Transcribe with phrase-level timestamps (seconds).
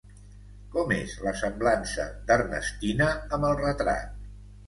[0.75, 4.19] Com és la semblança d'Ernestina amb el retrat?